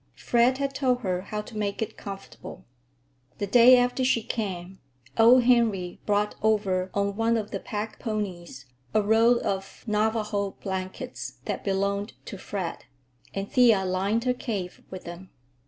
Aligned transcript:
Fred 0.15 0.57
had 0.57 0.73
told 0.73 1.01
her 1.01 1.21
how 1.21 1.43
to 1.43 1.55
make 1.55 1.79
it 1.79 1.95
comfortable. 1.95 2.65
The 3.37 3.45
day 3.45 3.77
after 3.77 4.03
she 4.03 4.23
came 4.23 4.79
old 5.15 5.43
Henry 5.43 5.99
brought 6.07 6.33
over 6.41 6.89
on 6.95 7.15
one 7.15 7.37
of 7.37 7.51
the 7.51 7.59
pack 7.59 7.99
ponies 7.99 8.65
a 8.95 9.03
roll 9.03 9.39
of 9.45 9.83
Navajo 9.85 10.57
blankets 10.63 11.33
that 11.45 11.63
belonged 11.63 12.13
to 12.25 12.39
Fred, 12.39 12.85
and 13.35 13.51
Thea 13.51 13.85
lined 13.85 14.23
her 14.23 14.33
cave 14.33 14.81
with 14.89 15.03
them. 15.03 15.29